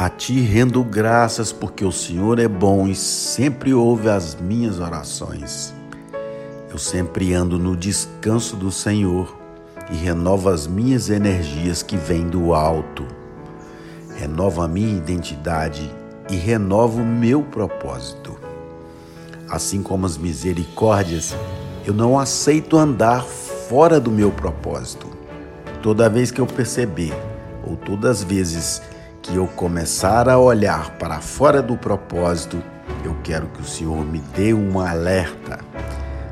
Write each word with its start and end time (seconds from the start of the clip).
A 0.00 0.08
ti 0.08 0.40
rendo 0.40 0.82
graças 0.82 1.52
porque 1.52 1.84
o 1.84 1.92
Senhor 1.92 2.38
é 2.38 2.48
bom 2.48 2.88
e 2.88 2.94
sempre 2.94 3.74
ouve 3.74 4.08
as 4.08 4.34
minhas 4.34 4.80
orações. 4.80 5.74
Eu 6.70 6.78
sempre 6.78 7.34
ando 7.34 7.58
no 7.58 7.76
descanso 7.76 8.56
do 8.56 8.72
Senhor 8.72 9.36
e 9.90 9.96
renovo 9.96 10.48
as 10.48 10.66
minhas 10.66 11.10
energias 11.10 11.82
que 11.82 11.98
vêm 11.98 12.26
do 12.26 12.54
alto. 12.54 13.06
Renovo 14.16 14.62
a 14.62 14.68
minha 14.68 14.96
identidade 14.96 15.94
e 16.30 16.34
renovo 16.36 17.02
o 17.02 17.06
meu 17.06 17.42
propósito. 17.42 18.38
Assim 19.50 19.82
como 19.82 20.06
as 20.06 20.16
misericórdias, 20.16 21.36
eu 21.84 21.92
não 21.92 22.18
aceito 22.18 22.78
andar 22.78 23.22
fora 23.22 24.00
do 24.00 24.10
meu 24.10 24.30
propósito. 24.30 25.08
Toda 25.82 26.08
vez 26.08 26.30
que 26.30 26.40
eu 26.40 26.46
perceber, 26.46 27.12
ou 27.62 27.76
todas 27.76 28.22
as 28.22 28.24
vezes 28.24 28.80
que 28.80 28.99
eu 29.28 29.46
começar 29.46 30.28
a 30.28 30.38
olhar 30.38 30.90
para 30.98 31.20
fora 31.20 31.62
do 31.62 31.76
propósito, 31.76 32.62
eu 33.04 33.14
quero 33.22 33.46
que 33.48 33.60
o 33.60 33.64
Senhor 33.64 34.04
me 34.04 34.18
dê 34.34 34.54
um 34.54 34.80
alerta. 34.80 35.60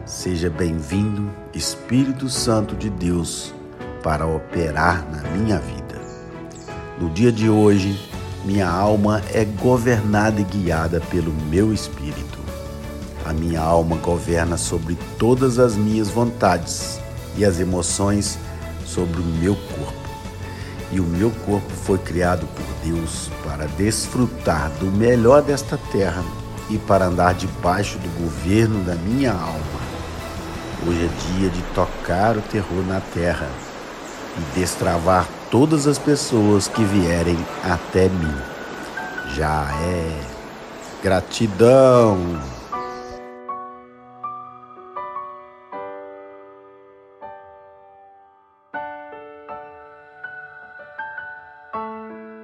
Seja 0.06 0.48
bem-vindo, 0.48 1.30
Espírito 1.54 2.28
Santo 2.28 2.74
de 2.74 2.88
Deus, 2.88 3.54
para 4.02 4.27
operar 4.27 5.06
na 5.10 5.22
minha 5.30 5.58
vida. 5.58 6.00
No 6.98 7.10
dia 7.10 7.30
de 7.30 7.48
hoje, 7.48 8.10
minha 8.44 8.68
alma 8.68 9.22
é 9.32 9.44
governada 9.44 10.41
e 10.41 10.44
guiada 10.44 11.00
pelo 11.10 11.32
meu 11.32 11.72
espírito. 11.72 12.38
A 13.24 13.32
minha 13.32 13.60
alma 13.60 13.96
governa 13.96 14.56
sobre 14.56 14.96
todas 15.18 15.58
as 15.58 15.77
minhas 15.77 16.08
vontades 16.08 16.98
e 17.36 17.44
as 17.44 17.60
emoções 17.60 18.38
sobre 18.84 19.20
o 19.20 19.24
meu 19.24 19.55
corpo 19.55 19.97
e 20.91 21.01
o 21.01 21.05
meu 21.05 21.30
corpo 21.45 21.70
foi 21.70 21.98
criado 21.98 22.47
por 22.47 22.66
Deus 22.84 23.30
para 23.45 23.66
desfrutar 23.66 24.70
do 24.80 24.87
melhor 24.87 25.42
desta 25.42 25.78
terra 25.91 26.25
e 26.70 26.78
para 26.78 27.06
andar 27.06 27.34
debaixo 27.34 27.98
do 27.98 28.08
governo 28.22 28.83
da 28.84 28.95
minha 28.95 29.33
alma. 29.33 29.89
Hoje 30.86 31.05
é 31.05 31.39
dia 31.39 31.50
de 31.50 31.62
tocar 31.75 32.36
o 32.36 32.42
terror 32.42 32.84
na 32.86 33.00
terra 33.00 33.48
e 34.36 34.58
destravar 34.58 35.27
todas 35.50 35.86
as 35.86 35.98
pessoas 35.98 36.69
que 36.69 36.84
vierem 36.84 37.39
até 37.64 38.08
mim. 38.08 38.36
Já 39.34 39.69
é 39.83 40.20
gratidão. 41.02 42.58